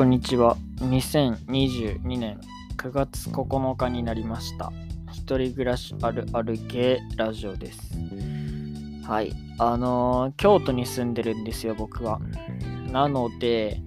[0.00, 0.56] こんにちは。
[0.76, 2.40] 2022年
[2.78, 4.72] 9月9日になりました。
[5.12, 7.98] 一人暮らしあるある系ラジオです。
[9.06, 9.34] はい。
[9.58, 12.18] あのー京都に住んでるんですよ、僕は。
[12.90, 13.82] なので、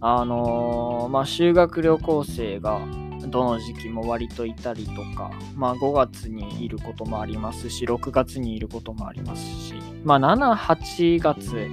[0.00, 2.80] あのーまあ、修学旅行生が
[3.28, 9.72] どの時期も割といたりとか、まあ、5月にいることもありますし、6月にいることもありますし、
[10.04, 11.70] まあ、7、8月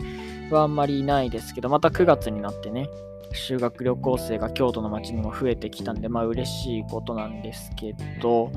[0.50, 2.88] はあんまりいないですけど、また9月になってね、
[3.34, 8.52] 修学旅行生が京都の街にも増えてきたんで、まあ嬉しいことなんですけど、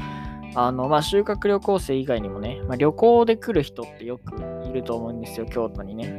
[0.55, 4.37] あの、まあ修学旅行生以外にもね、まあ、旅行で来る人ってよく
[4.69, 6.19] いると思うんですよ、京都にね。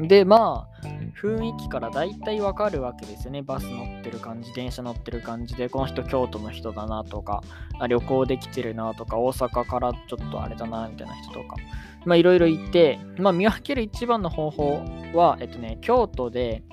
[0.00, 0.86] で、まあ、
[1.20, 3.42] 雰囲気から大体わかるわけですよね。
[3.42, 7.42] バス乗ってる感じ、電車乗ってる感じで、この人京都の人だなとか、
[7.88, 11.56] 旅行できてるなとか、大阪からちょっとあれだなみたいな人とか、
[12.04, 14.82] まあいろいろいて、まあ見分ける一番の方法
[15.14, 16.64] は、えっとね、京都で、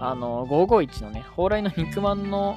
[0.00, 2.56] あの、551のね、蓬莱の肉まんの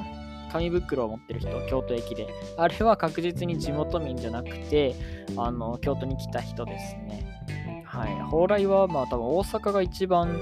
[0.51, 2.27] 紙袋を持ってる人、京都駅で。
[2.57, 4.95] あれは確実に地元民じゃなくて、
[5.35, 7.83] あの、京都に来た人ですね。
[7.85, 8.15] はい。
[8.29, 10.39] 蓬莱は、まあ多分大阪が一番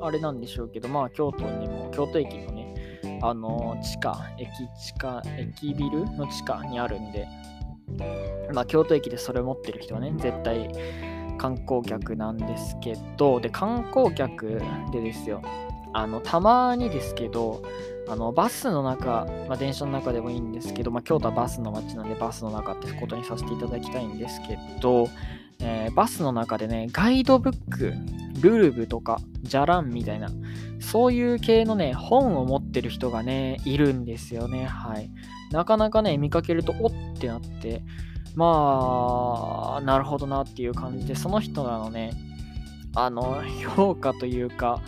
[0.00, 2.74] あれなんでしょうけど、まあ京都にも、京都駅のね、
[3.22, 7.26] あの、地下、駅地下、駅ビルの地下にあるんで、
[8.52, 10.72] まあ京都駅でそれを持ってる人はね、絶対
[11.38, 14.60] 観光客なんですけど、で、観光客
[14.92, 15.42] でですよ、
[15.92, 17.62] あの、たまにですけど、
[18.08, 25.08] あの、バスの中、まあ、電車の中でもいいんですけど、まあ、京都はバスの街なんで、バスの中ってことにさせていただきたいんですけど、
[25.60, 27.94] えーバスの中でね、ガイドブック、
[28.40, 30.28] ルルブとか、ジャランみたいな、
[30.80, 34.66] そういう系のね、本を持ってる人がね、いるんですよね。
[34.66, 35.10] はい。
[35.52, 37.84] なかなかね、見かけると、おってなって、
[38.34, 42.12] まあ、なるほどなっていう感じで、その人らのね、
[42.94, 43.42] あの、
[43.76, 44.80] 評価というか、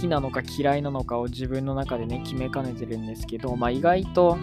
[0.00, 4.38] きなのか嫌いなのかを自分の中でね、決めかねてるんですけど、まあ意外と、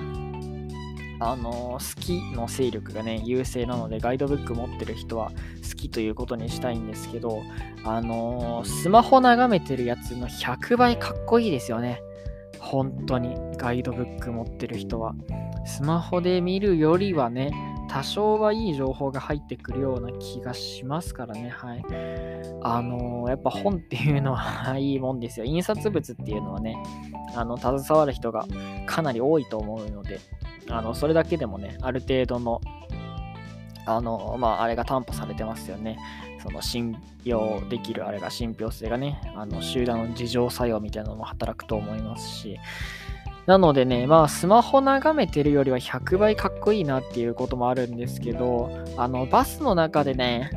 [1.19, 5.31] あの、好きの勢力がね、優勢なので、ガイドブック持ってる人は
[5.67, 7.41] 好きということにしたいんですけど、
[7.83, 12.01] あの、スマホ眺めてるやつの100倍かっこいいですよね。
[12.59, 15.15] 本当に、ガイドブック持ってる人は。
[15.65, 17.51] スマホで見るよりはね、
[17.87, 21.49] 多少はいい情報が入ってくるような気がしますからね。
[21.49, 21.83] はい。
[22.61, 25.45] あのーやっぱ本っていうのはいいもんですよ。
[25.47, 26.77] 印刷物っていうのはね、
[27.35, 28.45] あの、携わる人が
[28.85, 30.19] かなり多いと思うので、
[30.69, 32.61] あの、それだけでもね、ある程度の、
[33.85, 35.97] あの、まあ、あれが担保されてますよね。
[36.41, 42.59] その信用できるあれが信憑性がね、あの、集団の自浄作用みたいなのも働くと思いますし、
[43.47, 50.51] なのでね、まあ、スマホ眺めてるよりは100倍かっこいいなっていうこともあるんですけど、あの、バスの中でね、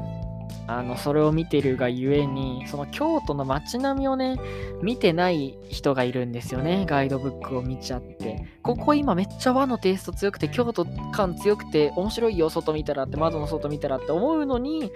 [0.66, 4.36] あの、それを見てるがゆえに、その京都の街並みをね、
[4.82, 6.84] 見てない人がいるんですよね。
[6.86, 8.44] ガイドブックを見ちゃって。
[8.62, 14.92] ここ今めっちゃ和のテイスト強くて、京都感強くて、面白いよ、外見たらって、窓の外見たらって思うのに、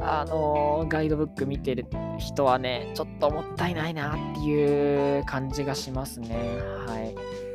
[0.00, 1.86] あのーガイドブック見てる
[2.18, 6.36] 人はね、ちょっともったいないなっていう感じがしますね。
[6.86, 7.45] はい。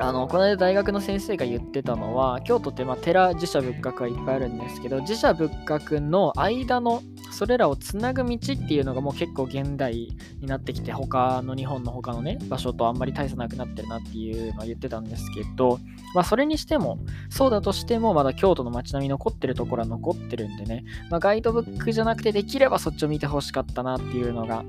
[0.00, 7.02] あの、この間大学の先生が言ってたのは、京都ってまあ寺、寺社仏閣はいっぱいあるんですけど、寺社仏閣の間の、
[7.38, 10.08] それらをつなぐ道っていうのがもう結構現代
[10.40, 15.78] になってきて、他の日本の他のね、場所とあんまり大差なくなってるなっていうのを言ってたんですけど、
[16.16, 16.98] まあそれにしても、
[17.30, 24.64] そうだとしても、まだ京都の街並み残ってるところは残ってるんでね、まあガイドブックじゃなくてできればそっちを見てほしかったなっていうのが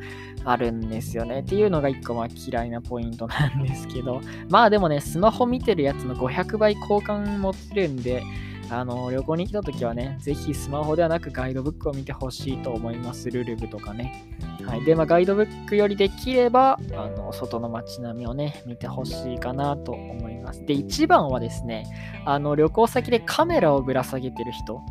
[0.46, 1.40] あるんですよね。
[1.40, 8.22] っていうのが一個まあ嫌いなポイントなんですけど、まあでもね、スマホ見てるやつの500倍交換持ってるんで、
[8.72, 13.30] あの、旅行に来た時はね、ぜひスマホではなくガイドブックを見てほしいと思います。
[13.31, 14.28] ルルブとかね。
[14.66, 14.85] はい。
[14.85, 20.63] で、まあ、ガイドブックよりできれば、あの、外の街並みをね、見てほしいかなと思います。
[20.66, 21.85] で、一番はですね、
[22.25, 24.81] あの、旅行先でカメラをぶら下げてる人、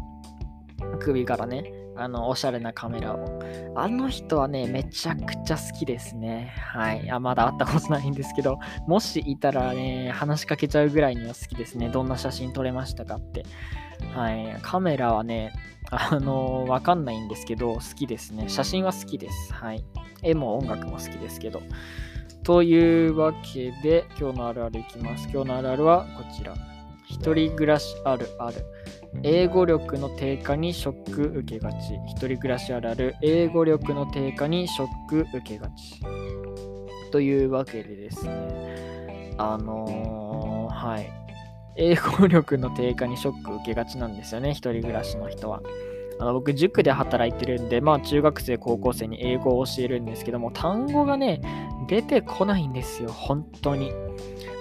[0.98, 3.40] 首からね、あの、おしゃれなカメラを。
[3.74, 6.54] あの人はね、めちゃくちゃ好きですね。
[6.56, 7.10] はい。
[7.10, 11.88] あまだ会ったことないんですけど、もしいたらね、話しかけちゃうぐらいには好きですね。
[11.88, 13.44] どんな写真撮れましたかって。
[14.14, 14.58] はい。
[14.62, 15.52] カメラはね、
[15.90, 18.48] あのわかんないんですけど、好きですね。
[18.48, 19.52] 写真は好きです。
[19.52, 19.84] はい。
[20.22, 21.62] 絵も音楽も好きですけど。
[22.44, 25.28] というわけで、今日のあるあるいきます。
[25.32, 26.54] 今日のあるあるはこちら。
[27.06, 28.64] 一人暮らしあるある。
[29.22, 31.76] 英語力の低下にショック受けがち。
[32.06, 33.16] 一人暮らしあるある。
[33.22, 36.00] 英語力の低下にショック受けがち。
[37.10, 39.34] というわけでですね。
[39.38, 41.10] あのーはい。
[41.76, 44.50] 英語力の低下にショック受けがちなんですよね。
[44.50, 45.62] 一人暮らしの人は。
[46.20, 51.40] あの僕、塾で働いてるんで、まあ、中学生、高校生に英語を教えるんですけども、単語がね、
[51.88, 53.92] 出てこないんですよ、本当に。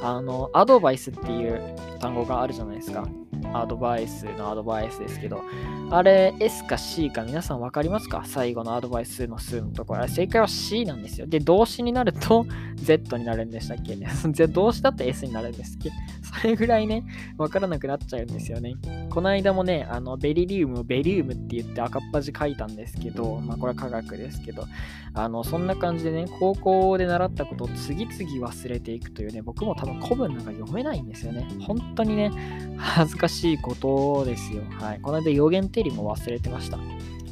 [0.04, 3.08] あの、アドバイスっていう単語があるじゃないですか。
[3.54, 5.44] アドバイスのアドバイスですけど、
[5.90, 8.24] あれ S か C か皆さん分かりますか？
[8.26, 10.08] 最後のアドバイスの数のところ。
[10.08, 11.28] 正解は C なんですよ。
[11.28, 12.46] で、動詞になると
[12.76, 13.96] Z になるんでしたっけ？
[13.98, 14.08] ね
[14.50, 15.90] 動詞だと S になるんですけ、
[16.42, 17.04] それぐらいね、
[17.38, 18.76] 分からなくなっちゃうんですよね。
[19.10, 24.66] この間もね、あのベリリウムをベリウムって言って赤っ端書いたんですけど、まあこれは科学ですけど、
[25.14, 31.48] あの、そんな感じでね、高校で習ったことを次々忘れていくというね、僕も多分古文なんか読めないんですよね。
[31.62, 32.32] 本当にね、
[32.78, 34.64] 恥ずかしいことですよ。
[34.80, 35.00] はい。
[35.02, 36.78] この間予言定理も忘れてました。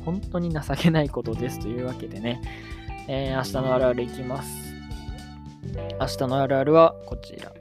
[0.03, 2.41] 本当に情けないことですというわけでね、
[3.07, 4.73] えー、明日のあるあるいきます。
[5.99, 7.51] 明日のあるあるはこちら。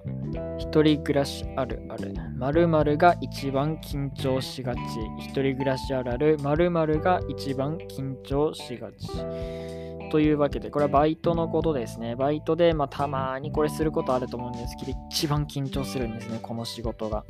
[0.58, 2.14] 一人暮らしあるある。
[2.36, 4.80] 〇〇が一番緊張しがち。
[5.18, 6.38] 一人暮らしあるある。
[6.38, 9.08] 〇〇が一番緊張しがち。
[10.10, 12.14] というわけで、これはバイトのことですね。
[12.16, 17.24] バイトで、まあ、たまにこれすることあると思うんですけど、一番緊張するんですね、この仕事が。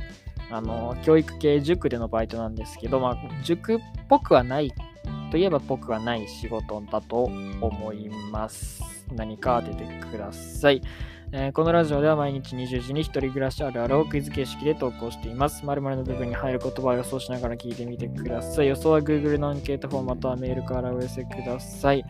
[0.51, 3.79] あの、教育系塾でのバイトなんですけど、まあ、塾っ
[4.09, 4.73] ぽくはない
[5.31, 8.94] といえばぽくはない仕事だと思います。
[9.13, 10.83] 何か当ててください。
[11.37, 15.67] えー、このラジオでは毎日20時に一人暮らしあるあるをクイズ形式で投稿しています。
[15.67, 18.69] 〇〇の部分に入る言葉を予想しながら聞いてみてください。
[18.69, 22.05] 予想は Google のアンケートフォーマットはメールからお寄せください。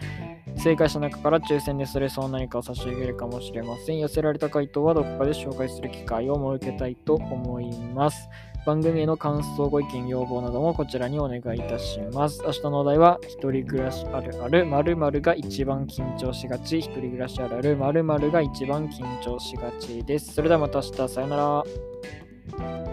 [0.56, 3.98] 正解した中から抽選でそれそう何かを差し上げるかもしれません。
[3.98, 8.28] 寄せられた回答はどこかで紹介する機会を設けたいと思います。
[8.66, 12.42] 番組への感想、ご意見、要望などもこちらにお願いいたします。
[12.44, 20.34] 明日のお題は、一人暮らしあるある、〇〇が一番緊張しがち、一人暮らしあるある、〇〇が一番緊張しがちです。
[20.34, 22.83] それではまた明日、さよなら。